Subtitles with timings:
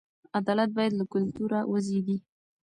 [0.37, 2.17] عدالت باید له کلتوره وزېږي.